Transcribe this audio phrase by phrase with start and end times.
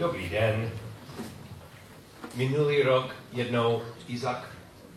[0.00, 0.70] Dobrý den.
[2.34, 4.48] Minulý rok jednou Izak,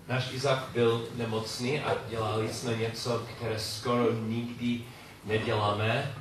[0.07, 4.81] náš Izak byl nemocný a dělali jsme něco, které skoro nikdy
[5.25, 6.15] neděláme.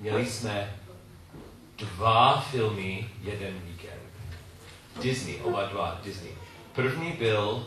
[0.00, 0.76] Měli jsme
[1.76, 4.02] dva filmy jeden víkend.
[5.02, 6.32] Disney, oba dva Disney.
[6.72, 7.66] První byl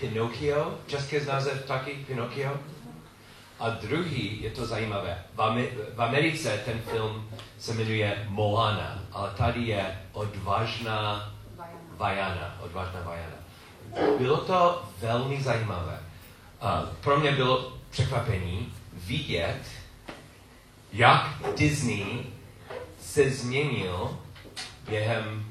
[0.00, 2.58] Pinocchio, český název taky Pinocchio.
[3.62, 9.30] A druhý, je to zajímavé, v, Amer- v Americe ten film se jmenuje Moana, ale
[9.30, 11.32] tady je Odvážná
[11.96, 12.58] Vajana.
[12.60, 13.36] Odvážná Vajana.
[14.18, 16.00] Bylo to velmi zajímavé.
[16.60, 19.60] A pro mě bylo překvapení vidět,
[20.92, 22.06] jak Disney
[23.00, 24.18] se změnil
[24.88, 25.46] během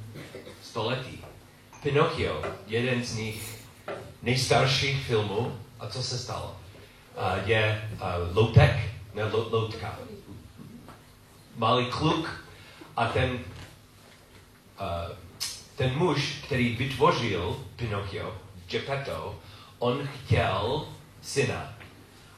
[0.63, 1.23] století.
[1.83, 3.66] Pinocchio, jeden z nich
[4.21, 6.60] nejstarších filmů, a co se stalo?
[7.45, 7.89] Je
[8.34, 9.95] loutek, ne lo, loutka.
[11.55, 12.30] Malý kluk
[12.97, 13.39] a ten,
[15.75, 18.36] ten muž, který vytvořil Pinocchio,
[18.69, 19.36] Geppetto,
[19.80, 20.86] on chtěl
[21.22, 21.73] syna.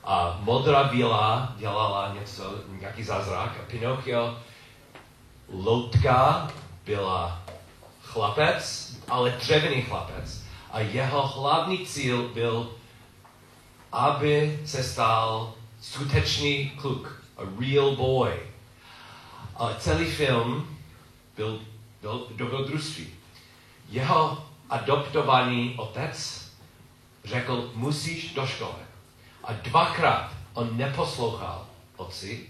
[0.03, 4.37] A modrá víla dělala něco, nějaký zázrak a Pinocchio,
[5.47, 6.51] loutka
[6.85, 7.43] byla
[8.01, 10.43] chlapec, ale dřevěný chlapec.
[10.71, 12.69] A jeho hlavní cíl byl,
[13.93, 18.39] aby se stal skutečný kluk, a real boy.
[19.55, 20.77] A celý film
[21.35, 21.59] byl,
[22.01, 23.07] byl dobrodružství.
[23.89, 26.43] Jeho adoptovaný otec
[27.23, 28.83] řekl, musíš do školy.
[29.43, 31.65] A dvakrát on neposlouchal
[31.97, 32.49] otci.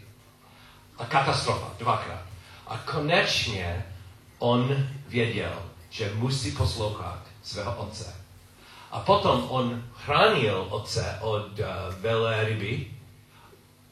[0.97, 2.23] A katastrofa, dvakrát.
[2.67, 3.86] A konečně
[4.39, 8.23] on věděl, že musí poslouchat svého otce.
[8.94, 11.66] A potom on chránil otce od uh,
[11.99, 12.91] velryby,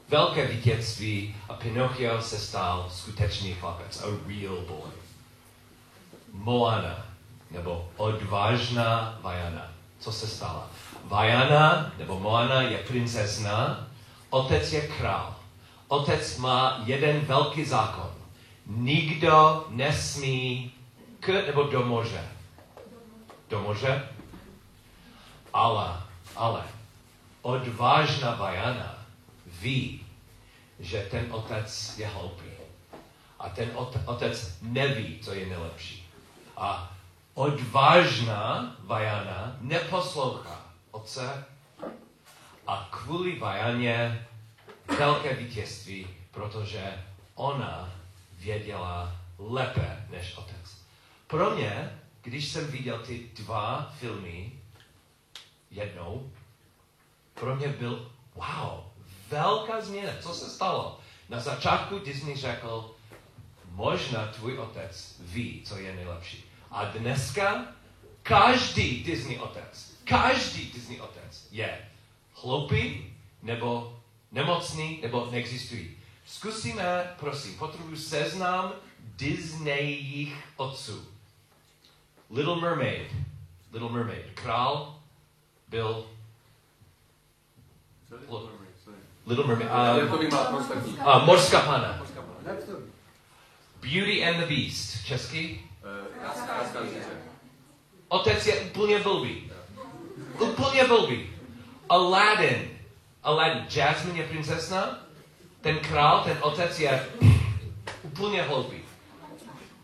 [0.09, 4.91] velké vítězství a Pinocchio se stal skutečný chlapec, a real boy.
[6.33, 7.05] Moana,
[7.51, 9.71] nebo odvážná Vajana.
[9.99, 10.63] Co se stalo?
[11.03, 13.87] Vajana, nebo Moana je princezna,
[14.29, 15.35] otec je král.
[15.87, 18.11] Otec má jeden velký zákon.
[18.65, 20.71] Nikdo nesmí
[21.19, 22.23] k nebo do moře.
[23.49, 24.07] Do moře?
[25.53, 26.03] Ale,
[26.35, 26.63] ale,
[27.41, 29.05] odvážná Vajana
[29.61, 30.05] ví,
[30.79, 32.51] že ten otec je hloupý.
[33.39, 33.71] A ten
[34.05, 36.07] otec neví, co je nejlepší.
[36.57, 36.93] A
[37.33, 40.61] odvážná Vajana neposlouchá
[40.91, 41.45] otce
[42.67, 44.27] a kvůli Vajaně
[44.99, 47.03] velké vítězství, protože
[47.35, 47.89] ona
[48.37, 50.77] věděla lépe než otec.
[51.27, 54.60] Pro mě, když jsem viděl ty dva filmy
[55.71, 56.31] jednou,
[57.33, 58.79] pro mě byl, wow,
[59.29, 60.13] velká změna.
[60.21, 60.99] Co se stalo?
[61.29, 62.95] Na začátku Disney řekl,
[63.71, 66.43] možná tvůj otec ví, co je nejlepší.
[66.71, 67.65] A dneska
[68.23, 71.89] každý Disney otec, každý Disney otec je
[72.33, 73.99] hloupý, nebo
[74.31, 75.97] nemocný, nebo neexistují.
[76.25, 81.07] Zkusíme, prosím, potřebuji seznam Disneyích otců.
[82.29, 83.11] Little Mermaid.
[83.71, 84.25] Little Mermaid.
[84.33, 85.00] Král
[85.71, 86.05] byl
[89.25, 89.69] Little Mermaid.
[89.71, 90.27] Um,
[91.07, 92.01] uh, Morská pana.
[93.81, 95.05] Beauty and the Beast.
[95.05, 95.61] Český?
[98.07, 99.51] Otec je úplně blbý.
[100.39, 101.29] Úplně blbý.
[101.89, 102.69] Aladdin.
[103.23, 103.65] Aladdin.
[103.69, 104.99] Jasmine je princezna.
[105.61, 107.07] Ten král, ten otec je
[108.03, 108.77] úplně hloupý.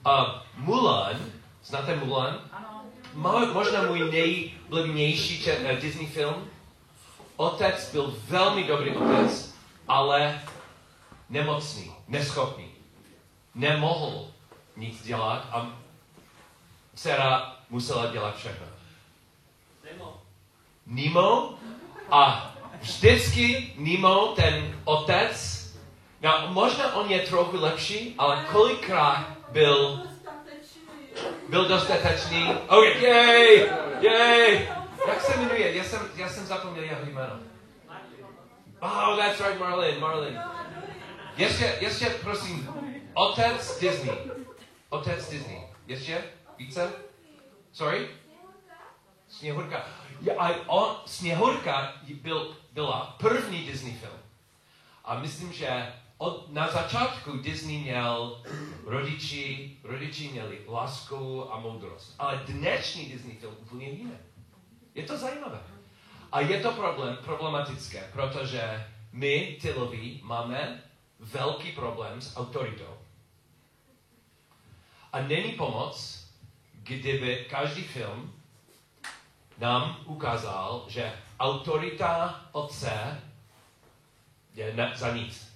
[0.06, 0.12] Uh,
[0.56, 1.16] Mulan.
[1.64, 2.47] Znáte Mulan?
[3.14, 6.48] Mo, možná můj nejblbnější uh, Disney film.
[7.36, 9.56] Otec byl velmi dobrý otec,
[9.88, 10.42] ale
[11.30, 12.72] nemocný, neschopný.
[13.56, 14.28] Nemohl
[14.76, 15.72] nic dělat a
[16.96, 18.66] dcera musela dělat všechno.
[19.84, 20.22] Nemo.
[20.86, 21.54] Nemo
[22.12, 25.68] a vždycky Nemo, ten otec,
[26.22, 30.04] no, možná on je trochu lepší, ale kolikrát byl
[31.50, 32.54] byl dostatečný.
[32.68, 34.70] Oh, yay, yay.
[35.08, 35.76] Jak se jmenuje?
[35.76, 37.40] Já jsem, já jsem zapomněl jeho jméno.
[38.80, 40.40] Oh, that's right, Marlin, Marlin.
[41.38, 42.70] Ještě, ještě, prosím,
[43.14, 44.18] otec Disney.
[44.90, 45.62] Otec Disney.
[45.88, 46.24] Ještě?
[46.58, 46.94] Více?
[47.72, 48.08] Sorry?
[49.30, 49.86] Sněhurka.
[50.38, 54.20] A on, Sněhurka byl, byla první Disney film.
[55.06, 58.42] A myslím, že od, na začátku Disney měl
[58.86, 62.16] rodiči, rodiči měli lásku a moudrost.
[62.20, 64.20] Ale dnešní Disney film úplně jiné.
[64.96, 65.60] Je to zajímavé.
[66.32, 69.72] A je to problém, problematické, protože my, ty
[70.24, 70.84] máme
[71.20, 72.98] velký problém s autoritou.
[75.14, 76.26] A není pomoc,
[76.74, 78.34] kdyby každý film
[79.58, 83.22] nám ukázal, že autorita otce
[84.54, 85.47] je za nic.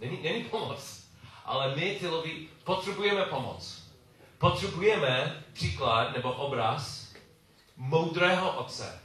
[0.00, 1.06] Není, není pomoc.
[1.44, 3.90] Ale my, ty lidi, potřebujeme pomoc.
[4.38, 7.14] Potřebujeme příklad nebo obraz
[7.76, 9.00] moudrého otce.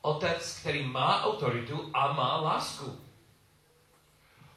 [0.00, 3.00] Otec, který má autoritu a má lásku.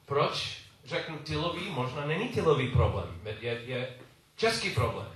[0.06, 1.70] Proč řeknu tylový?
[1.70, 3.22] Možná není tylový problém.
[3.40, 4.00] Je, je
[4.36, 5.08] český problém.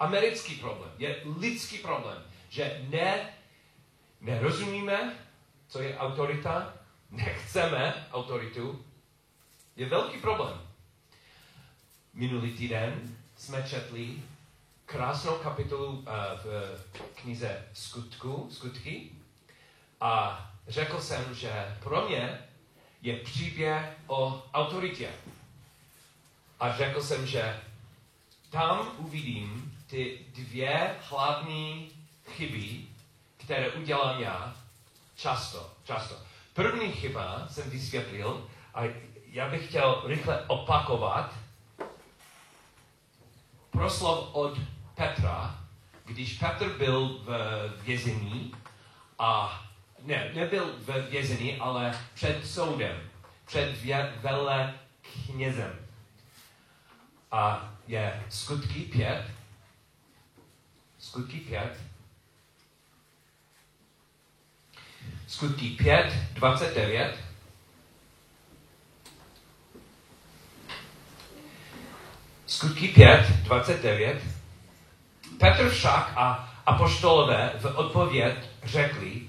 [0.00, 0.90] Americký problém.
[0.98, 2.22] Je lidský problém.
[2.48, 3.34] Že ne,
[4.20, 5.18] nerozumíme,
[5.68, 6.74] co je autorita,
[7.10, 8.84] nechceme autoritu,
[9.76, 10.60] je velký problém.
[12.14, 14.22] Minulý týden jsme četli
[14.86, 16.04] krásnou kapitolu uh,
[16.44, 16.80] v
[17.14, 19.10] knize Skutku, Skutky
[20.00, 22.38] a řekl jsem, že pro mě
[23.02, 25.10] je příběh o autoritě.
[26.60, 27.60] A řekl jsem, že
[28.50, 31.90] tam uvidím ty dvě hlavní
[32.28, 32.86] chyby,
[33.36, 34.56] které udělám já
[35.16, 35.70] často.
[35.84, 36.16] často.
[36.54, 38.82] První chyba jsem vysvětlil a
[39.34, 41.34] já bych chtěl rychle opakovat
[43.70, 44.58] proslov od
[44.94, 45.58] Petra,
[46.04, 48.54] když Petr byl v vězení
[49.18, 49.62] a
[50.02, 53.10] ne, nebyl ve vězení, ale před soudem,
[53.46, 53.84] před
[54.22, 54.74] vele
[55.26, 55.86] knězem.
[57.32, 59.26] A je skutky pět,
[60.98, 61.80] skutky pět,
[65.26, 67.23] skutky pět, 29,
[72.46, 74.22] Skutky 5, 29.
[75.38, 79.22] Petr však a apoštolové v odpověď řekli,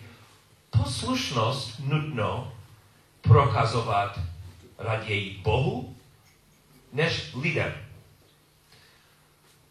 [0.69, 2.51] poslušnost nutno
[3.21, 4.19] prokazovat
[4.77, 5.95] raději Bohu,
[6.93, 7.73] než lidem.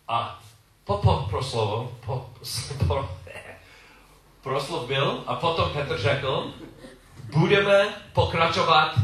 [0.08, 0.42] A
[0.84, 2.30] po, po proslovu, po,
[2.86, 3.08] po,
[4.40, 6.52] proslov byl a potom Petr řekl,
[7.32, 8.94] budeme pokračovat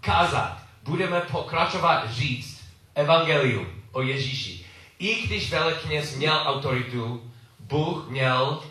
[0.00, 2.64] kázat, budeme pokračovat říct
[2.94, 4.66] evangelium o Ježíši.
[4.98, 8.62] I když velekněz měl autoritu, Bůh měl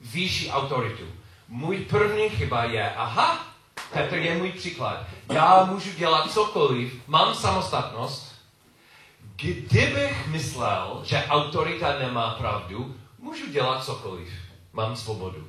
[0.00, 1.04] vyšší autoritu.
[1.48, 3.46] Můj první chyba je, aha,
[3.92, 5.06] Petr je můj příklad.
[5.32, 8.34] Já můžu dělat cokoliv, mám samostatnost.
[9.36, 14.28] Kdybych myslel, že autorita nemá pravdu, můžu dělat cokoliv.
[14.72, 15.48] Mám svobodu.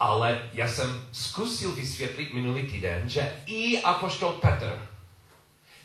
[0.00, 4.88] Ale já jsem zkusil vysvětlit minulý týden, že i apoštol Petr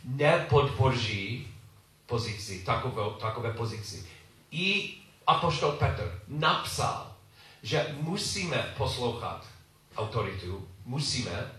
[0.04, 1.53] nepodpoří
[2.06, 4.08] pozici, takové, takové pozici.
[4.52, 4.98] I
[5.28, 7.16] apoštol Petr napsal,
[7.64, 9.46] že musíme poslouchat
[9.98, 11.52] autoritu, musíme.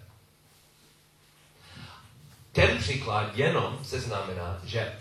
[2.53, 4.99] Ten příklad jenom se znamená, že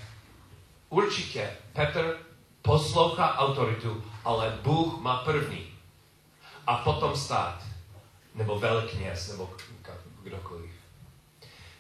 [0.90, 2.20] určitě Petr
[2.62, 5.74] poslouchá autoritu, ale Bůh má první.
[6.68, 7.64] A potom stát,
[8.36, 9.54] nebo velkněz, nebo
[10.24, 10.72] kdokoliv.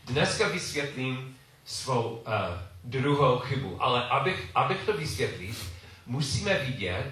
[0.06, 2.24] Dneska vysvětlím svou uh,
[2.84, 5.56] druhou chybu, ale abych, abych to vysvětlil,
[6.06, 7.12] musíme vidět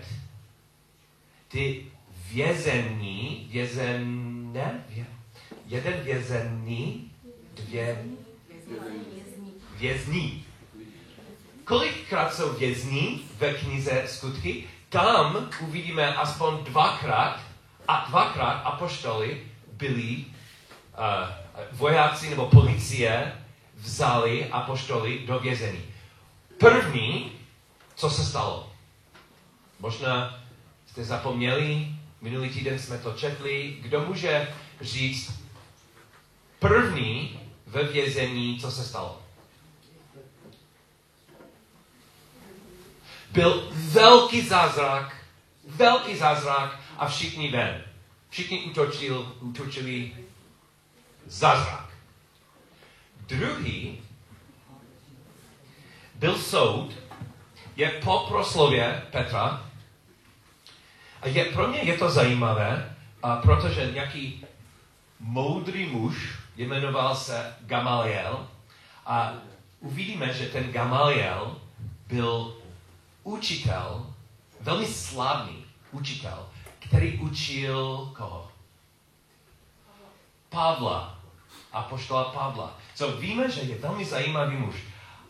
[1.47, 1.85] ty
[2.31, 5.05] vězení, vězené, vě,
[5.65, 7.11] jeden vězený,
[7.55, 8.03] dvě
[9.77, 10.45] vězní.
[11.63, 14.63] Kolikrát jsou vězní ve knize skutky?
[14.89, 17.39] Tam uvidíme aspoň dvakrát
[17.87, 20.25] a dvakrát apoštoly byli uh,
[21.71, 23.33] vojáci nebo policie
[23.81, 25.85] vzali apoštoly do vězení.
[26.57, 27.31] První,
[27.95, 28.71] co se stalo?
[29.79, 30.39] Možná
[30.87, 31.87] jste zapomněli,
[32.21, 35.41] minulý týden jsme to četli, kdo může říct
[36.59, 39.21] první ve vězení, co se stalo?
[43.31, 45.15] Byl velký zázrak,
[45.67, 47.83] velký zázrak a všichni ven.
[48.29, 50.11] Všichni utočili, utočili
[51.25, 51.90] zázrak.
[53.31, 54.01] Druhý
[56.15, 56.93] byl soud,
[57.75, 59.65] je po proslově Petra.
[61.21, 64.45] A je, pro mě je to zajímavé, a protože nějaký
[65.19, 68.47] moudrý muž jmenoval se Gamaliel
[69.05, 69.33] a
[69.79, 71.61] uvidíme, že ten Gamaliel
[72.07, 72.57] byl
[73.23, 74.13] učitel,
[74.59, 78.51] velmi slavný učitel, který učil koho?
[80.49, 81.20] Pavla,
[81.73, 82.77] apoštola Pavla.
[82.95, 84.75] So víme, že je velmi zajímavý muž.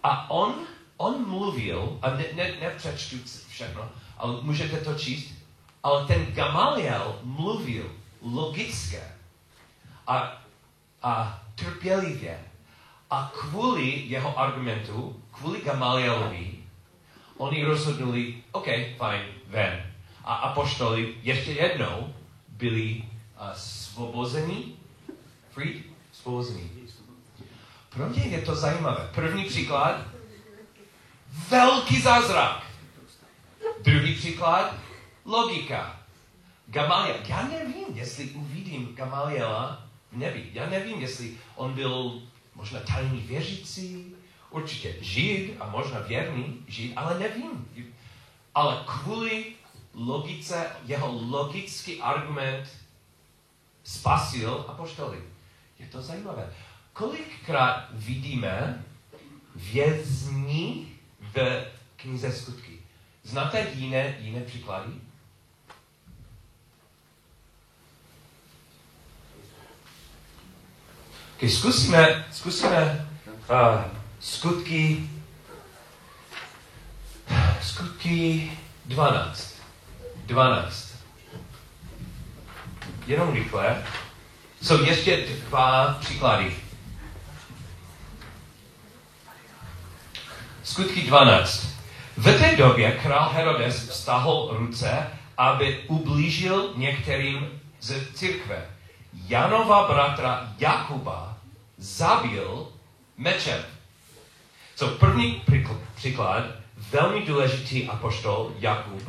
[0.04, 0.56] A on,
[0.98, 3.18] on mluvil, a ne, ne, nepřečtu
[3.50, 5.34] všechno, ale můžete to číst,
[5.84, 9.12] ale ten Gamaliel mluvil logické
[10.08, 10.42] a,
[11.04, 12.40] a trpělivě.
[13.10, 16.62] A kvůli jeho argumentu, kvůli Gamalielovi,
[17.38, 18.68] oni rozhodnuli, OK,
[18.98, 19.92] fajn, ven.
[20.24, 22.14] A apoštoli ještě jednou
[22.50, 23.04] byli
[23.42, 23.54] uh,
[26.22, 27.50] svobození, freed, svobození.
[27.90, 29.10] Pro mě je to zajímavé.
[29.16, 30.02] První příklad,
[31.50, 32.64] velký zázrak.
[33.82, 34.76] Druhý příklad,
[35.26, 36.00] logika.
[36.68, 37.16] Gamaliel.
[37.28, 40.50] Já nevím, jestli uvidím Gamaliela v nebi.
[40.54, 42.22] Já nevím, jestli on byl
[42.56, 44.16] možná tajný věřící,
[44.50, 47.68] určitě žid a možná věrný žid, ale nevím.
[48.56, 49.46] Ale kvůli
[49.94, 52.68] logice, jeho logický argument
[53.84, 55.31] spasil apoštoly.
[55.82, 56.50] Je to zajímavé.
[56.94, 58.84] Kolikrát vidíme
[59.56, 60.88] vězni
[61.20, 62.80] v knize skutky?
[63.24, 64.92] Znáte jiné, jiné příklady?
[71.36, 73.10] Okay, zkusíme, zkusíme
[73.50, 73.84] uh,
[74.20, 75.10] skutky,
[77.62, 78.52] skutky
[78.86, 79.56] 12.
[80.26, 80.96] 12.
[83.08, 83.84] Jenom rychle.
[84.62, 86.56] Jsou ještě dva příklady.
[90.64, 91.68] Skutky 12.
[92.18, 98.66] V té době král Herodes vztahl ruce, aby ublížil některým z církve.
[99.28, 101.38] Janova bratra Jakuba
[101.78, 102.68] zabil
[103.18, 103.62] mečem.
[104.76, 105.44] So první
[105.96, 106.44] příklad,
[106.78, 109.02] velmi důležitý apoštol Jakub,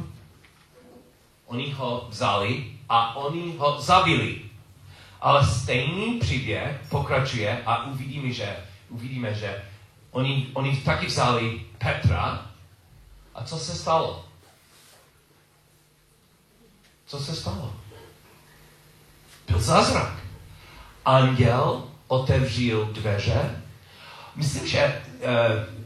[1.46, 4.51] oni ho vzali a oni ho zabili.
[5.22, 8.56] Ale stejný příběh pokračuje a uvidíme, že,
[8.88, 9.64] uvidíme, že
[10.10, 12.46] oni, oni taky vzali Petra.
[13.34, 14.24] A co se stalo?
[17.06, 17.72] Co se stalo?
[19.48, 20.12] Byl zázrak.
[21.04, 23.62] Anděl otevřel dveře.
[24.36, 25.28] Myslím, že uh,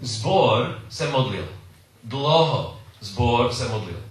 [0.01, 1.49] zbor se modlil.
[2.05, 4.03] Dlouho zbor se modlil.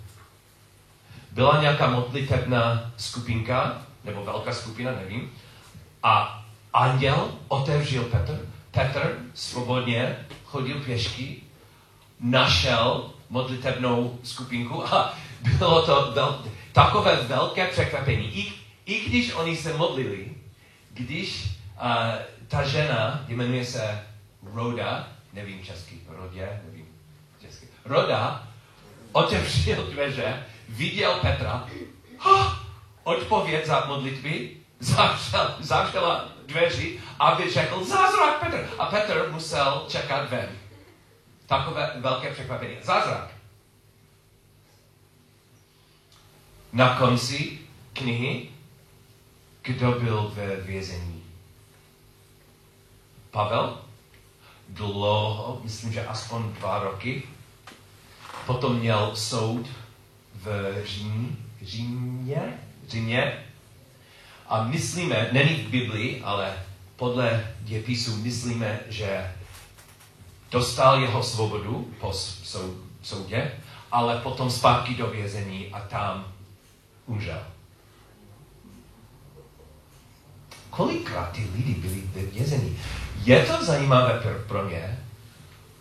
[1.31, 5.31] Byla nějaká modlitebná skupinka, nebo velká skupina, nevím.
[6.03, 8.39] A anděl otevřel Petr.
[8.71, 11.41] Petr svobodně chodil pěšky,
[12.19, 18.37] našel modlitebnou skupinku a bylo to vel, takové velké překvapení.
[18.37, 18.53] I,
[18.85, 20.35] I když oni se modlili,
[20.93, 21.89] když uh,
[22.47, 24.03] ta žena, jmenuje se
[24.53, 26.85] Roda, nevím česky, Rodě, nevím
[27.41, 28.47] česky, Roda,
[29.11, 31.67] otevřel dveře, viděl Petra,
[32.19, 32.64] ha,
[33.05, 38.69] odpověď za modlitby, zavřel, zavřela dveři, aby řekl zázrak Petr.
[38.79, 40.49] A Petr musel čekat ven.
[41.45, 42.75] Takové velké překvapení.
[42.81, 43.31] Zázrak.
[46.73, 47.59] Na konci
[47.93, 48.49] knihy,
[49.61, 51.23] kdo byl ve vězení?
[53.31, 53.81] Pavel?
[54.69, 57.23] Dlouho, myslím, že aspoň dva roky.
[58.45, 59.67] Potom měl soud
[60.33, 63.33] v Řím, Římě, Římě.
[64.47, 66.53] A myslíme, není v Biblii, ale
[66.95, 69.31] podle děpisu myslíme, že
[70.51, 72.13] dostal jeho svobodu po
[73.01, 73.51] soudě,
[73.91, 76.25] ale potom zpátky do vězení a tam
[77.05, 77.43] umřel.
[80.69, 82.77] Kolikrát ty lidi byli ve vězení?
[83.23, 84.99] Je to zajímavé pro mě,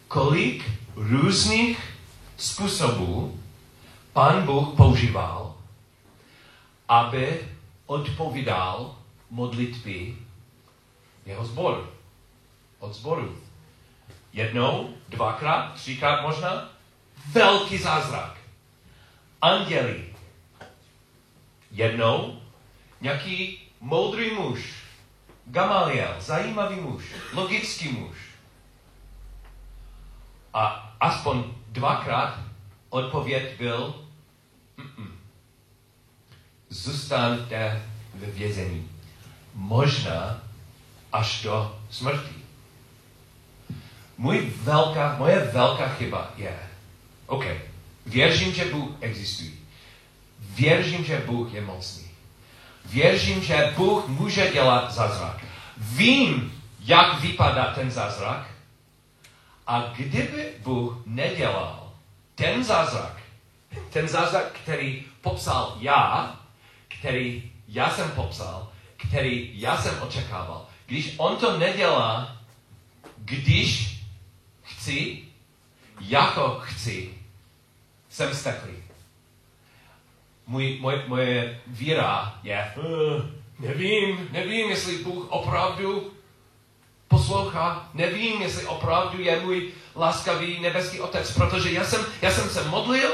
[0.09, 1.79] kolik různých
[2.37, 3.41] způsobů
[4.13, 5.54] Pán Bůh používal,
[6.89, 7.49] aby
[7.87, 8.97] odpovídal
[9.31, 10.17] modlitby
[11.27, 11.89] jeho zboru.
[12.79, 13.39] Od zboru.
[14.33, 16.71] Jednou, dvakrát, třikrát možná.
[17.33, 18.39] Velký zázrak.
[19.43, 20.15] Anděli.
[21.71, 22.41] Jednou
[23.01, 24.75] nějaký moudrý muž.
[25.47, 28.17] Gamaliel, zajímavý muž, logický muž.
[30.55, 32.39] A aspoň dvakrát
[32.91, 33.95] odpověď byl
[34.79, 35.14] Mm-mm.
[36.75, 37.83] Zůstaňte
[38.15, 38.91] ve vězení.
[39.55, 40.41] Možná
[41.13, 42.35] až do smrti.
[44.19, 46.59] Můj velká, moje velká chyba je,
[47.27, 47.45] OK,
[48.07, 49.51] věřím, že Bůh existuje.
[50.41, 52.09] Věřím, že Bůh je mocný.
[52.85, 55.45] Věřím, že Bůh může dělat zázrak.
[55.77, 58.51] Vím, jak vypadá ten zázrak.
[59.67, 61.93] A kdyby Bůh nedělal
[62.35, 63.17] ten zázrak,
[63.91, 66.41] ten zázrak, který popsal já,
[66.99, 72.37] který já jsem popsal, který já jsem očekával, když on to nedělá,
[73.17, 74.01] když
[74.63, 75.25] chci,
[76.01, 77.15] jako chci,
[78.09, 78.75] jsem steklý.
[80.47, 83.23] Můj, moje, moje víra je, uh,
[83.59, 86.13] nevím, nevím, jestli Bůh opravdu
[87.09, 92.69] poslouchá, nevím, jestli opravdu je můj laskavý nebeský otec, protože já jsem, já jsem se
[92.69, 93.11] modlil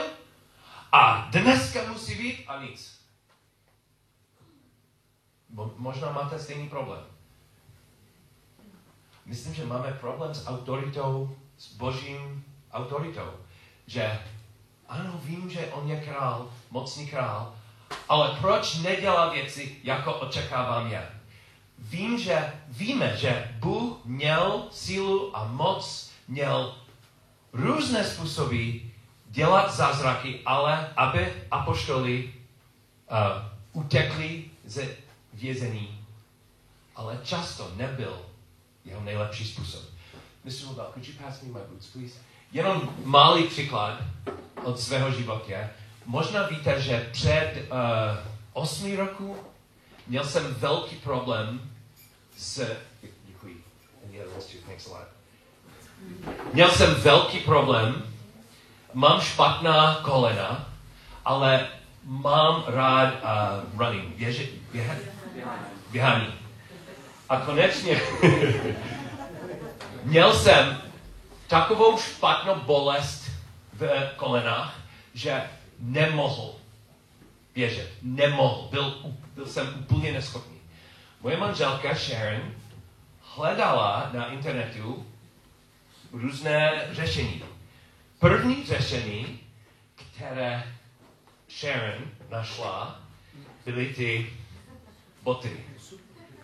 [0.92, 2.99] a dneska musí být a nic.
[5.50, 7.04] Mo, možná máte stejný problém.
[9.26, 13.30] Myslím, že máme problém s autoritou, s božím autoritou.
[13.86, 14.18] Že
[14.88, 17.54] ano, vím, že on je král, mocný král,
[18.08, 21.02] ale proč nedělá věci, jako očekávám já?
[21.78, 26.74] Vím, že víme, že Bůh měl sílu a moc, měl
[27.52, 28.70] různé způsoby
[29.26, 32.34] dělat zázraky, ale aby apoštoli
[33.10, 34.96] uh, utekli ze
[35.40, 36.04] vězení.
[36.96, 38.18] Ale často nebyl
[38.84, 39.82] jeho nejlepší způsob.
[40.44, 40.66] Mr.
[40.66, 42.14] Nobel, could you pass me my boots, please?
[42.52, 43.98] Jenom malý příklad
[44.62, 45.68] od svého života.
[46.06, 47.78] Možná víte, že před uh,
[48.52, 49.36] osmi roku
[50.06, 51.60] měl jsem velký problém
[52.36, 52.76] s...
[53.26, 53.64] Děkuji.
[56.52, 58.02] Měl jsem velký problém,
[58.94, 60.68] mám špatná kolena,
[61.24, 61.68] ale
[62.04, 64.94] mám rád uh, running, běže, běha,
[65.90, 66.34] běhání.
[67.28, 68.00] A konečně
[70.04, 70.82] měl jsem
[71.46, 73.30] takovou špatnou bolest
[73.72, 74.80] v kolenách,
[75.14, 75.42] že
[75.78, 76.54] nemohl
[77.54, 77.90] běžet.
[78.02, 78.68] Nemohl.
[78.70, 80.56] Byl, byl jsem úplně neschopný.
[81.20, 82.54] Moje manželka Sharon
[83.34, 85.06] hledala na internetu
[86.12, 87.42] různé řešení.
[88.18, 89.40] První řešení,
[89.94, 90.64] které
[91.48, 93.00] Sharon našla,
[93.64, 94.32] byly ty
[95.22, 95.64] boty.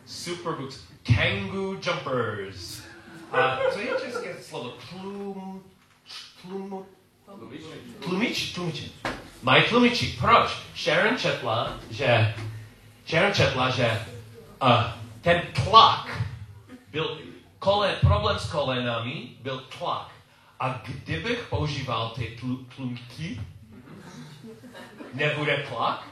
[0.06, 0.84] Super boots.
[1.02, 2.82] Kangoo jumpers.
[3.32, 4.72] A co je české slovo?
[4.88, 5.62] Tlum,
[6.42, 6.86] tlum,
[8.00, 8.92] tlumič, tlumiči.
[9.42, 10.16] Mají tlumiči.
[10.20, 10.50] Proč?
[10.76, 12.34] Sharon četla, že
[13.06, 14.06] Sharon četla, že
[14.62, 14.84] uh,
[15.20, 16.22] ten tlak
[16.90, 17.18] byl
[17.58, 20.10] kole, problém s kolenami byl tlak.
[20.60, 23.40] A kdybych používal ty tl, tlumky,
[25.14, 26.08] nebude tlak.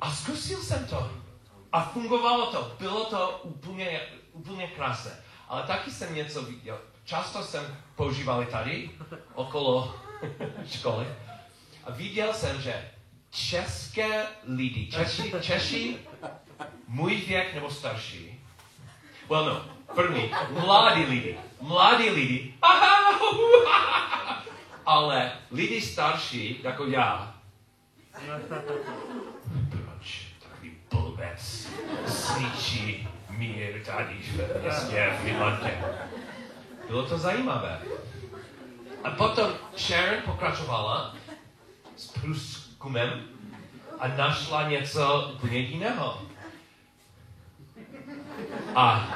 [0.00, 1.10] A zkusil jsem to.
[1.72, 2.74] A fungovalo to.
[2.78, 4.00] Bylo to úplně,
[4.32, 5.10] úplně krásné.
[5.48, 6.78] Ale taky jsem něco viděl.
[7.04, 8.90] Často jsem používal tady,
[9.34, 9.94] okolo
[10.66, 11.06] školy.
[11.84, 12.90] A viděl jsem, že
[13.30, 15.98] české lidi, Češi, Češi,
[16.88, 18.40] můj věk nebo starší,
[19.28, 22.54] well no, první, mladí lidi, mladí lidi,
[24.86, 27.34] ale lidi starší, jako já,
[31.16, 31.68] blbec
[32.06, 35.84] svíčí mír tady v městě v Finlandě?
[36.88, 37.80] Bylo to zajímavé.
[39.04, 41.16] A potom Sharon pokračovala
[41.96, 43.22] s průzkumem
[43.98, 46.22] a našla něco úplně jiného.
[48.74, 49.08] A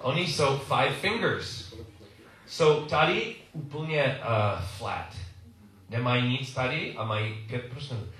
[0.00, 1.74] oni jsou five fingers.
[2.46, 5.16] Jsou tady úplně uh, flat.
[5.88, 8.12] Nemají nic tady a mají pět prstů.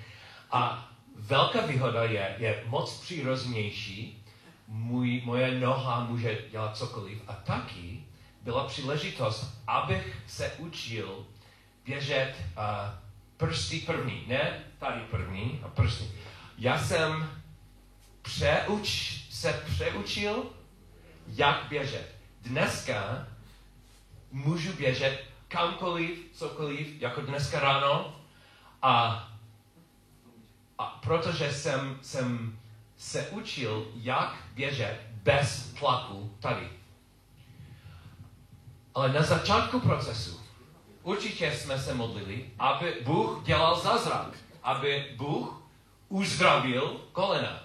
[0.50, 0.89] A
[1.20, 4.24] velká výhoda je, je moc přirozenější.
[4.68, 7.22] Můj, moje noha může dělat cokoliv.
[7.26, 8.04] A taky
[8.42, 11.26] byla příležitost, abych se učil
[11.85, 12.62] běžet uh,
[13.37, 16.04] prsty první, ne tady první a prsty.
[16.59, 17.30] Já jsem
[18.22, 18.88] přeuč,
[19.30, 20.44] se přeučil,
[21.26, 22.14] jak běžet.
[22.42, 23.26] Dneska
[24.30, 28.16] můžu běžet kamkoliv, cokoliv, jako dneska ráno
[28.83, 29.29] a,
[30.80, 32.58] a protože jsem, jsem
[32.96, 36.68] se učil, jak běžet bez tlaku tady.
[38.94, 40.40] Ale na začátku procesu
[41.02, 44.28] určitě jsme se modlili, aby Bůh dělal zázrak,
[44.62, 45.62] aby Bůh
[46.08, 47.62] uzdravil kolena.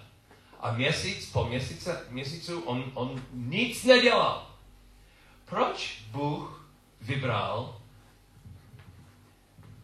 [0.60, 4.50] A měsíc po měsíce, měsícu on, on nic nedělal.
[5.44, 6.68] Proč Bůh
[7.00, 7.80] vybral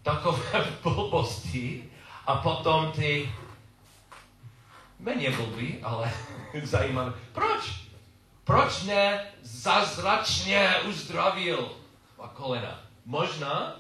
[0.02, 1.91] takové blbosti
[2.26, 3.32] a potom ty
[4.98, 6.12] méně blbý, ale
[6.62, 7.12] zajímavé.
[7.32, 7.82] Proč?
[8.44, 11.72] Proč ne zázračně uzdravil
[12.18, 12.80] a kolena?
[13.04, 13.76] Možná,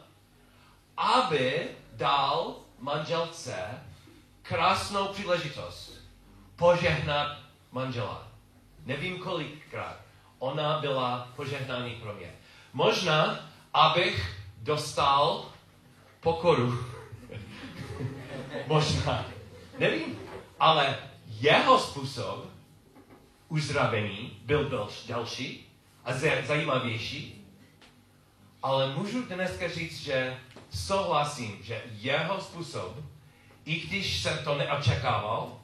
[0.96, 3.54] aby dal manželce
[4.42, 6.00] krásnou příležitost
[6.56, 7.36] požehnat
[7.72, 8.28] manžela.
[8.86, 9.96] Nevím kolikrát.
[10.38, 12.32] Ona byla požehnání pro mě.
[12.72, 13.38] Možná,
[13.74, 15.44] abych dostal
[16.20, 16.91] pokoru.
[18.66, 19.26] Možná.
[19.78, 20.18] Nevím.
[20.60, 20.98] Ale
[21.40, 22.46] jeho způsob
[23.48, 25.66] uzdravení byl další
[26.04, 26.12] a
[26.46, 27.46] zajímavější.
[28.62, 30.36] Ale můžu dneska říct, že
[30.74, 32.96] souhlasím, že jeho způsob,
[33.64, 35.60] i když jsem to neočekával,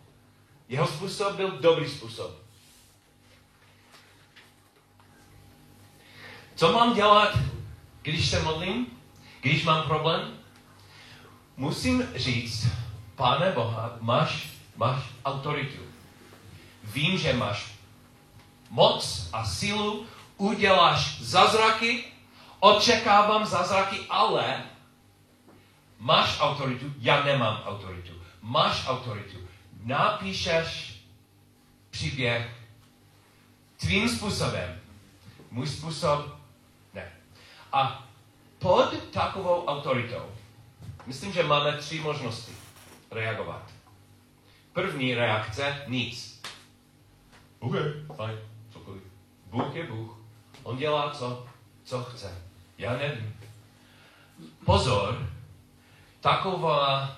[0.69, 2.31] jeho způsob byl dobrý způsob.
[6.55, 7.39] Co mám dělat,
[8.03, 8.87] když se modlím?
[9.41, 10.39] Když mám problém?
[11.59, 12.66] Musím říct,
[13.14, 15.83] Pane Boha, máš, máš autoritu.
[16.85, 17.75] Vím, že máš
[18.71, 22.05] moc a sílu, uděláš zázraky,
[22.61, 24.62] očekávám zázraky, ale
[25.99, 28.12] máš autoritu, já nemám autoritu.
[28.42, 29.38] Máš autoritu.
[29.85, 31.01] Napíšeš
[31.90, 32.51] příběh
[33.77, 34.81] tvým způsobem.
[35.51, 36.38] Můj způsob
[36.94, 37.12] ne.
[37.73, 38.07] A
[38.59, 40.38] pod takovou autoritou,
[41.09, 42.53] myslím, že máme tři možnosti
[43.11, 43.71] reagovat.
[44.73, 46.42] První reakce, nic.
[47.59, 47.75] OK,
[48.16, 48.38] fajn,
[48.73, 49.03] cokoliv.
[49.47, 50.18] Bůh je Bůh.
[50.62, 51.47] On dělá, co,
[51.85, 52.42] co chce.
[52.79, 53.37] Já nevím.
[54.64, 55.29] Pozor,
[56.21, 57.16] taková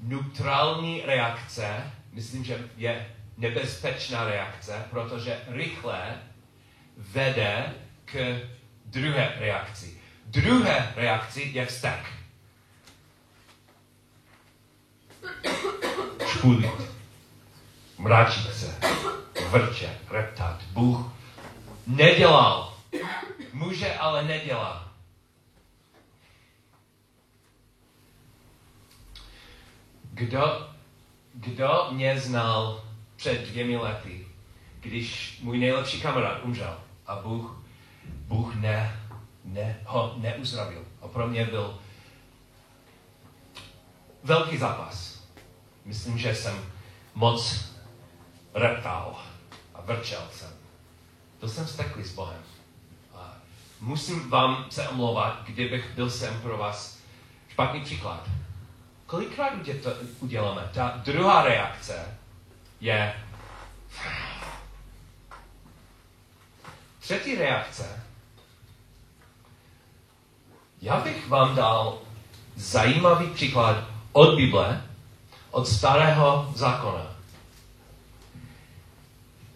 [0.00, 6.20] neutrální reakce, myslím, že je nebezpečná reakce, protože rychle
[6.96, 7.74] vede
[8.04, 8.40] k
[8.84, 10.00] druhé reakci.
[10.26, 12.15] Druhé reakci je vztek.
[16.36, 16.70] Špulit,
[17.98, 18.74] mračit se,
[19.50, 20.62] vrčet, reptat.
[20.72, 21.12] Bůh
[21.86, 22.74] nedělal.
[23.52, 24.88] Může, ale nedělá.
[30.12, 30.68] Kdo,
[31.34, 32.84] kdo mě znal
[33.16, 34.26] před dvěmi lety,
[34.80, 37.62] když můj nejlepší kamarád umřel a Bůh,
[38.04, 39.00] Bůh ne,
[39.44, 40.84] ne, ho neuzdravil.
[41.02, 41.78] A pro mě byl
[44.22, 45.15] velký zápas.
[45.86, 46.72] Myslím, že jsem
[47.14, 47.64] moc
[48.54, 49.16] reptal
[49.74, 50.50] a vrčel jsem.
[51.40, 52.42] Byl jsem steklý s Bohem.
[53.14, 53.34] A
[53.80, 56.98] musím vám se omlouvat, kdybych byl sem pro vás
[57.48, 58.28] špatný příklad.
[59.06, 60.70] Kolikrát to uděláme?
[60.74, 62.18] Ta druhá reakce
[62.80, 63.14] je
[67.00, 68.02] třetí reakce.
[70.82, 71.98] Já bych vám dal
[72.56, 74.85] zajímavý příklad od Bible,
[75.56, 77.16] od starého zákona.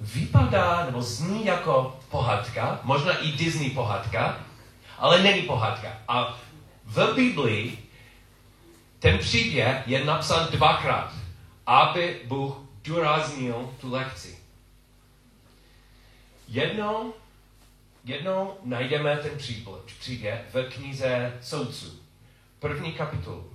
[0.01, 4.41] Vypadá nebo zní jako pohádka, možná i Disney pohádka,
[4.99, 5.89] ale není pohádka.
[6.09, 6.39] A
[6.85, 7.79] v Biblii
[8.99, 11.13] ten příběh je napsán dvakrát,
[11.67, 14.39] aby Bůh důraznil tu lekci.
[16.49, 17.15] Jednou,
[18.05, 19.39] jednou najdeme ten
[20.01, 22.01] příběh v knize soudců.
[22.59, 23.50] První kapitolu.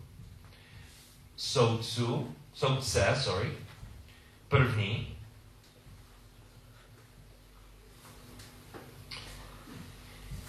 [1.35, 3.51] Soudců, soudce, sorry,
[4.47, 5.17] první.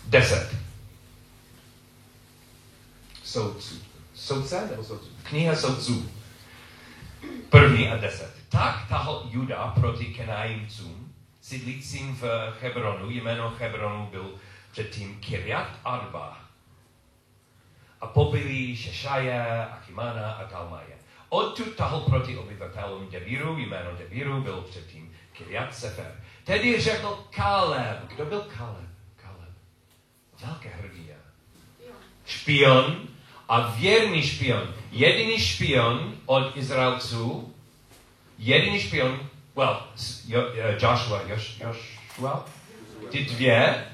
[0.04, 0.56] Deset.
[3.24, 3.74] Soudců.
[4.14, 5.08] Soudce nebo soudců?
[5.22, 6.10] Kniha soudců.
[7.50, 8.34] První a deset.
[8.48, 12.22] Tak tahal Juda proti Kenajimcům, sídlícím v
[12.60, 13.10] Hebronu.
[13.10, 14.34] Jméno Hebronu byl
[14.72, 16.45] předtím Kiryat Arba.
[18.00, 20.96] A pobili Šešaje, Achimana a Talmaje.
[21.28, 26.20] Odtud tahal proti obyvatelům Debiru, jméno Debiru byl předtím Kiryat Sefer.
[26.44, 28.08] Tedy řekl Kaleb.
[28.08, 28.88] Kdo byl Kaleb?
[29.16, 29.54] Kaleb.
[30.44, 31.14] Velké hrdině.
[32.26, 33.08] Špion
[33.48, 34.74] a věrný špion.
[34.90, 37.54] Jediný špion od Izraelců
[38.38, 39.20] jediný špion,
[39.56, 39.82] well,
[40.26, 40.42] jo,
[40.80, 42.44] Joshua, Josh, Joshua,
[43.10, 43.86] ty dvě,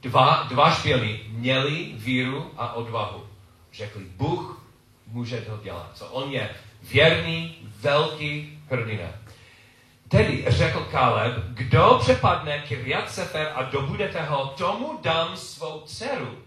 [0.00, 3.26] dva, dva špiony měli víru a odvahu.
[3.72, 4.62] Řekli, Bůh
[5.06, 5.90] může to dělat.
[5.94, 6.50] Co on je
[6.82, 9.08] věrný, velký hrdina.
[10.08, 16.38] Tedy řekl Kaleb, kdo přepadne Kirjat Sefer a dobudete ho, tomu dám svou dceru,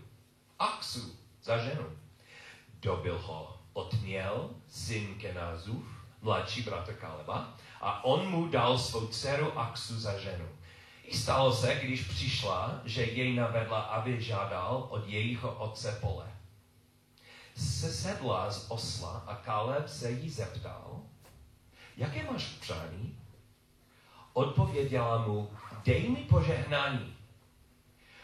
[0.60, 1.86] Aksu, za ženu.
[2.82, 5.86] Dobil ho, otměl syn Kenazův,
[6.22, 10.46] mladší bratr Kaleba, a on mu dal svou dceru Aksu za ženu.
[11.04, 16.32] I stalo se, když přišla, že jej navedla, aby žádal od jejího otce pole.
[17.56, 21.02] Sesedla z osla a Kaleb se jí zeptal,
[21.98, 23.20] jaké máš přání?
[24.34, 25.52] Odpověděla mu,
[25.86, 27.16] dej mi požehnání,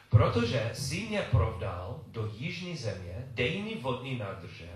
[0.09, 4.69] protože si mě provdal do jižní země, dej mi vodní nádrže.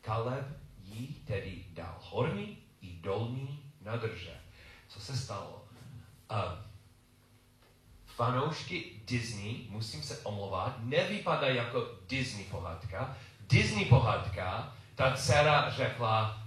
[0.00, 0.46] Kaleb
[0.84, 4.40] jí tedy dal horní i dolní nádrže.
[4.88, 5.64] Co se stalo?
[6.30, 6.65] Uh,
[8.16, 13.16] fanoušky Disney, musím se omlouvat, nevypadá jako Disney pohádka.
[13.40, 16.42] Disney pohádka, ta dcera řekla,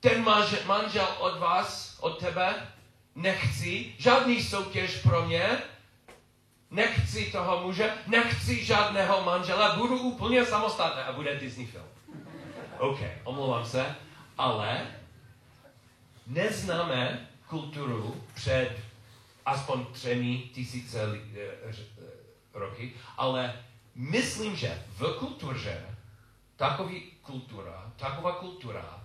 [0.00, 2.54] ten manžel, manžel od vás, od tebe,
[3.14, 5.58] nechci, žádný soutěž pro mě,
[6.70, 11.86] nechci toho muže, nechci žádného manžela, budu úplně samostatná a bude Disney film.
[12.78, 13.96] OK, omlouvám se,
[14.38, 14.86] ale
[16.26, 18.85] neznáme kulturu před
[19.46, 21.20] aspoň třemi tisíce
[22.52, 25.96] roky, ale myslím, že v kultuře,
[26.56, 29.04] takový kultura, taková kultura,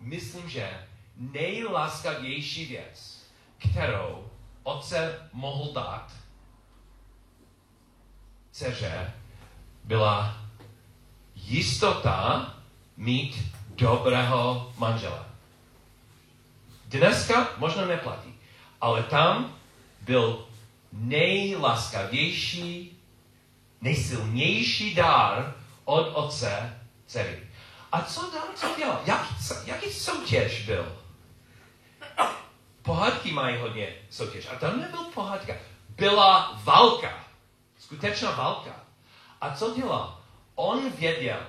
[0.00, 3.22] myslím, že nejlaskavější věc,
[3.58, 4.30] kterou
[4.62, 6.12] otce mohl dát
[8.50, 9.14] dceře,
[9.84, 10.36] byla
[11.34, 12.54] jistota
[12.96, 15.26] mít dobrého manžela.
[16.84, 18.34] Dneska možná neplatí,
[18.80, 19.61] ale tam
[20.04, 20.46] byl
[20.92, 22.98] nejlaskavější,
[23.80, 27.48] nejsilnější dár od otce dcery.
[27.92, 29.00] A co dál, co dělal?
[29.06, 29.26] Jak,
[29.64, 30.98] jaký soutěž byl?
[32.82, 34.48] Pohádky mají hodně soutěž.
[34.52, 35.54] A tam nebyl pohádka.
[35.88, 37.24] Byla válka.
[37.78, 38.80] Skutečná válka.
[39.40, 40.20] A co dělal?
[40.54, 41.46] On věděl,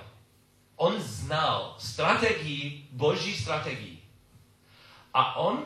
[0.76, 4.02] on znal strategii, boží strategii.
[5.14, 5.64] A on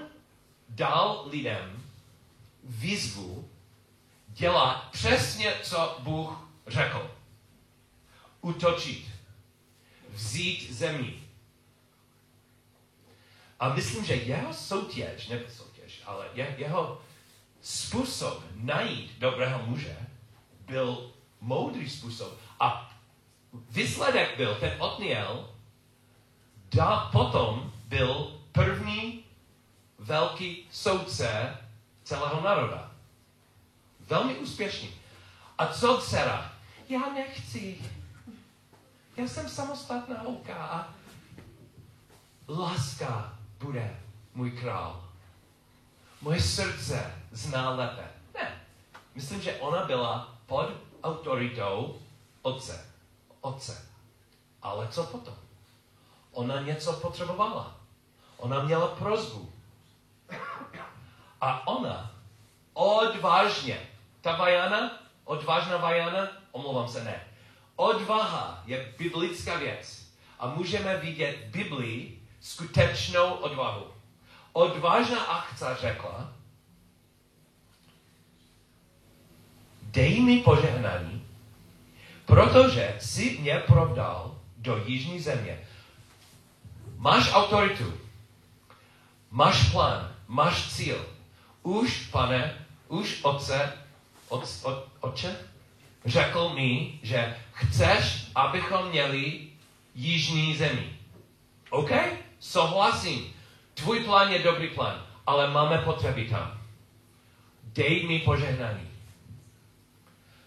[0.68, 1.87] dal lidem
[2.68, 3.48] výzvu
[4.28, 7.10] dělat přesně, co Bůh řekl.
[8.40, 9.06] Utočit.
[10.10, 11.14] Vzít zemi.
[13.60, 17.00] A myslím, že jeho soutěž, ne soutěž, ale jeho
[17.60, 19.96] způsob najít dobrého muže
[20.66, 22.38] byl moudrý způsob.
[22.60, 22.96] A
[23.52, 25.54] výsledek byl, ten Otniel,
[26.74, 29.24] da, potom byl první
[29.98, 31.56] velký soudce
[32.08, 32.90] celého národa.
[34.00, 34.94] Velmi úspěšný.
[35.58, 36.52] A co dcera?
[36.88, 37.78] Já nechci.
[39.16, 40.88] Já jsem samostatná holka a
[42.48, 44.00] láska bude
[44.34, 45.04] můj král.
[46.20, 48.04] Moje srdce zná lépe.
[48.34, 48.60] Ne.
[49.14, 50.70] Myslím, že ona byla pod
[51.02, 51.98] autoritou
[52.42, 52.86] otce.
[53.40, 53.88] Otce.
[54.62, 55.36] Ale co potom?
[56.32, 57.76] Ona něco potřebovala.
[58.36, 59.52] Ona měla prozbu.
[61.40, 62.10] A ona
[62.74, 63.80] odvážně,
[64.20, 67.20] ta vajana, odvážná vajana, omlouvám se, ne.
[67.76, 70.06] Odvaha je biblická věc.
[70.38, 73.86] A můžeme vidět v Biblii skutečnou odvahu.
[74.52, 76.32] Odvážná akce řekla,
[79.82, 81.26] dej mi požehnání,
[82.26, 85.68] protože si mě provdal do jižní země.
[86.96, 87.94] Máš autoritu,
[89.30, 91.17] máš plán, máš cíl.
[91.68, 93.72] Už, pane, už otce,
[94.28, 95.36] od, od, otče,
[96.04, 99.48] řekl mi, že chceš, abychom měli
[99.94, 100.98] jižní zemi.
[101.70, 101.90] OK?
[102.40, 103.34] Souhlasím.
[103.74, 106.60] Tvůj plán je dobrý plán, ale máme potřeby tam.
[107.62, 108.88] Dej mi požehnání.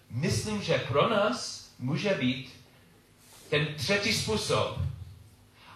[0.09, 2.65] Myslím, že pro nás může být
[3.49, 4.77] ten třetí způsob,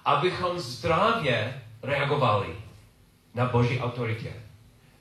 [0.06, 2.56] abychom zdravě reagovali
[3.34, 4.45] na Boží autoritě.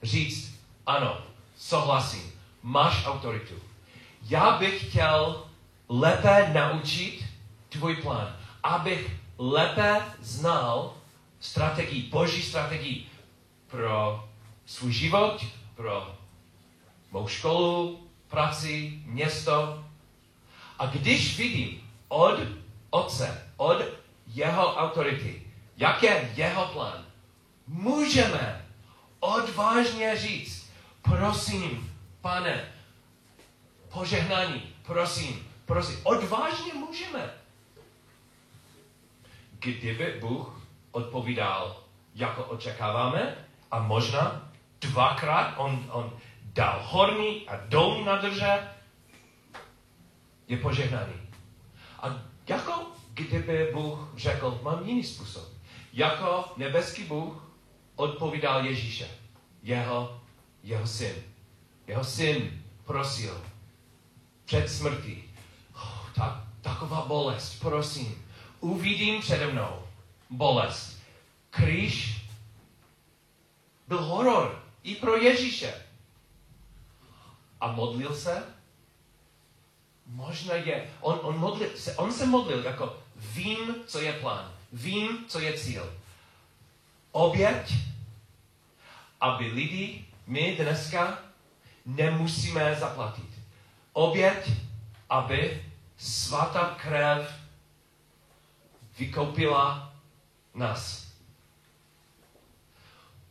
[0.05, 1.17] Říct, ano,
[1.57, 2.31] souhlasím,
[2.63, 3.55] máš autoritu.
[4.21, 5.45] Já bych chtěl
[5.89, 7.25] lépe naučit
[7.69, 10.93] tvůj plán, abych lépe znal
[11.39, 13.05] strategii, Boží strategii
[13.67, 14.29] pro
[14.65, 16.15] svůj život, pro
[17.11, 19.83] mou školu, práci, město.
[20.79, 22.39] A když vidím od
[22.89, 23.81] Otce, od
[24.27, 25.41] jeho autority,
[25.77, 27.05] jak je jeho plán,
[27.67, 28.64] můžeme
[29.25, 32.71] odvážně říct, prosím, pane,
[33.93, 37.33] požehnání, prosím, prosím, odvážně můžeme.
[39.59, 40.61] Kdyby Bůh
[40.91, 41.83] odpovídal,
[42.15, 43.37] jako očekáváme,
[43.71, 48.69] a možná dvakrát on, on dal horní a dolní nadrže,
[50.47, 51.13] je požehnaný.
[51.99, 55.47] A jako kdyby Bůh řekl, mám jiný způsob.
[55.93, 57.44] Jako nebeský Bůh
[57.95, 59.09] odpovídal Ježíše,
[59.63, 60.21] jeho,
[60.63, 61.15] jeho syn.
[61.87, 63.41] Jeho syn prosil
[64.45, 65.23] před smrtí.
[65.75, 68.25] Oh, tak, taková bolest, prosím.
[68.59, 69.83] Uvidím přede mnou
[70.29, 70.99] bolest.
[71.49, 72.25] Kříž
[73.87, 75.73] byl horor i pro Ježíše.
[77.61, 78.43] A modlil se?
[80.05, 80.89] Možná je.
[81.01, 84.51] On, on, modlil se, on se modlil jako vím, co je plán.
[84.73, 85.93] Vím, co je cíl.
[87.15, 87.73] Oběť,
[89.21, 91.19] aby lidi, my dneska
[91.85, 93.29] nemusíme zaplatit.
[93.93, 94.51] Oběť,
[95.09, 95.63] aby
[95.97, 97.39] svatá krev
[98.99, 99.95] vykoupila
[100.53, 101.07] nás.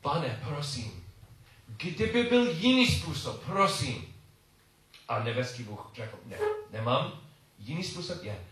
[0.00, 1.04] Pane, prosím,
[1.66, 4.14] kdyby byl jiný způsob, prosím.
[5.08, 6.36] A nebeský Bůh řekl, ne,
[6.70, 7.20] nemám.
[7.58, 8.44] Jiný způsob je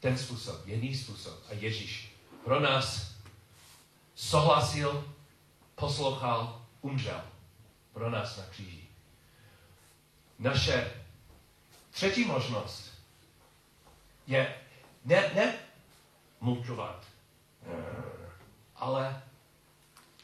[0.00, 1.34] ten způsob, jiný způsob.
[1.50, 2.12] A Ježíš
[2.44, 3.10] pro nás
[4.20, 5.14] souhlasil,
[5.74, 7.20] poslouchal, umřel
[7.92, 8.88] pro nás na kříži.
[10.38, 11.00] Naše
[11.90, 12.94] Třetí možnost
[14.26, 14.54] je
[15.04, 15.54] ne, ne
[16.40, 17.06] mlčovat,
[18.76, 19.22] ale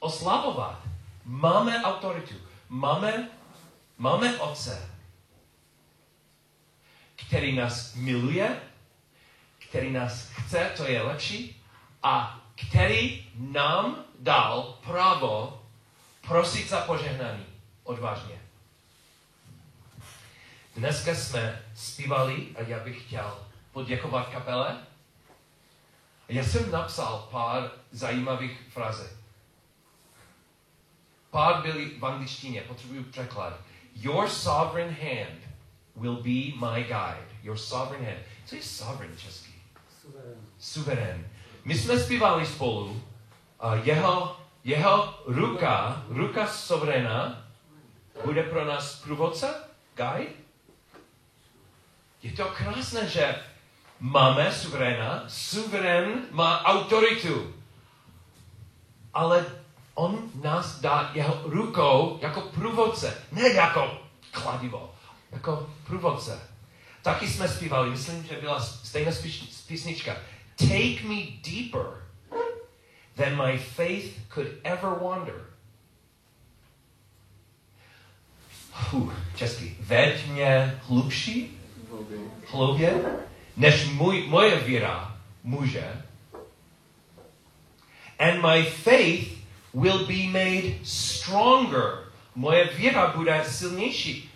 [0.00, 0.82] oslabovat.
[1.24, 2.34] Máme autoritu.
[2.68, 3.28] Máme,
[3.98, 4.90] máme Otce,
[7.16, 8.60] který nás miluje,
[9.68, 11.62] který nás chce, to je lepší,
[12.02, 15.62] a který nám dal právo
[16.26, 17.46] prosit za požehnání
[17.84, 18.40] odvážně.
[20.76, 23.38] Dneska jsme zpívali a já bych chtěl
[23.72, 24.76] poděkovat kapele.
[26.28, 29.12] Já jsem napsal pár zajímavých frázek.
[31.30, 33.60] Pár byly v angličtině, potřebuju překlad.
[33.94, 35.40] Your sovereign hand
[35.96, 37.28] will be my guide.
[37.42, 38.26] Your sovereign hand.
[38.44, 39.54] Co je sovereign český?
[40.02, 40.46] Suverén.
[40.58, 41.30] Suverén.
[41.66, 43.02] My jsme zpívali spolu
[43.60, 47.44] a jeho, jeho ruka, ruka suveréna,
[48.24, 49.54] bude pro nás průvodce,
[49.96, 50.32] guide.
[52.22, 53.34] Je to krásné, že
[54.00, 57.54] máme suveréna, suverén má autoritu.
[59.14, 59.46] Ale
[59.94, 63.98] on nás dá jeho rukou jako průvodce, ne jako
[64.30, 64.94] kladivo,
[65.32, 66.40] jako průvodce.
[67.02, 69.12] Taky jsme zpívali, myslím, že byla stejná
[69.66, 70.16] písnička.
[70.56, 72.02] Take me deeper
[73.16, 75.46] than my faith could ever wander.
[79.36, 79.76] Česky.
[79.80, 81.58] Veď mě hlubší,
[82.50, 82.94] hloubě,
[83.56, 86.02] než můj, moje víra může.
[88.18, 89.28] And my faith
[89.74, 92.06] will be made stronger.
[92.34, 94.30] Moje víra bude silnější.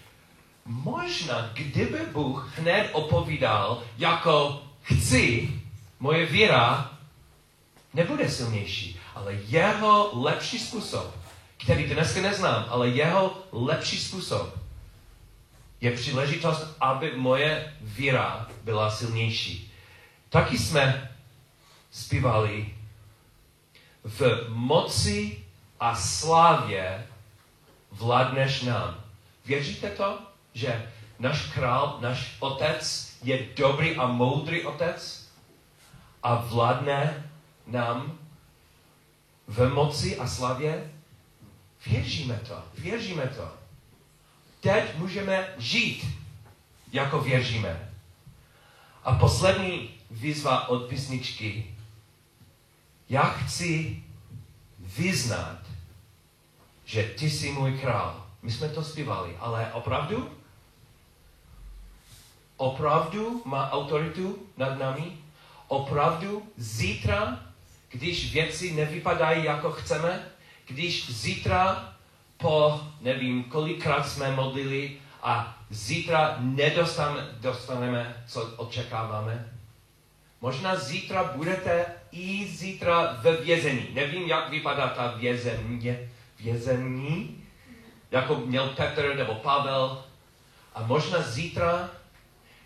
[0.64, 5.59] Možná, kdyby Bůh hned opovídal, jako chci,
[6.00, 6.90] moje víra
[7.94, 11.14] nebude silnější, ale jeho lepší způsob,
[11.56, 14.58] který dneska neznám, ale jeho lepší způsob
[15.80, 19.72] je příležitost, aby moje víra byla silnější.
[20.28, 21.10] Taky jsme
[21.90, 22.74] zpívali
[24.04, 25.44] v moci
[25.80, 27.06] a slávě
[27.90, 29.04] vládneš nám.
[29.46, 30.18] Věříte to,
[30.54, 35.19] že náš král, náš otec je dobrý a moudrý otec
[36.22, 37.30] a vládne
[37.66, 38.18] nám
[39.46, 40.90] v moci a slavě?
[41.86, 43.52] Věříme to, věříme to.
[44.60, 46.06] Teď můžeme žít,
[46.92, 47.90] jako věříme.
[49.04, 51.74] A poslední výzva od písničky.
[53.08, 54.02] Já chci
[54.78, 55.58] vyznat,
[56.84, 58.26] že ty jsi můj král.
[58.42, 60.30] My jsme to zpívali, ale opravdu?
[62.56, 65.18] Opravdu má autoritu nad námi?
[65.70, 67.40] Opravdu zítra,
[67.90, 70.28] když věci nevypadají, jako chceme,
[70.66, 71.94] když zítra
[72.36, 79.52] po, nevím, kolikrát jsme modlili a zítra nedostaneme, dostaneme, co očekáváme.
[80.40, 83.86] Možná zítra budete i zítra ve vězení.
[83.92, 87.44] Nevím, jak vypadá ta vězemě, vězení,
[88.10, 90.04] jako měl Petr nebo Pavel.
[90.74, 91.90] A možná zítra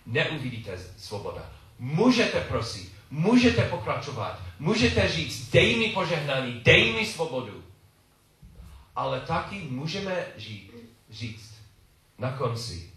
[0.06, 1.50] neuvidíte svoboda.
[1.78, 7.64] Můžete prosit, můžete pokračovat, můžete říct, dej mi požehnání, dej mi svobodu.
[8.96, 10.72] Ale taky můžeme žít,
[11.10, 11.54] říct
[12.18, 12.90] na konci,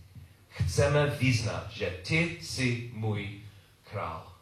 [0.49, 3.41] chceme vyznat, že ty jsi můj
[3.91, 4.33] král.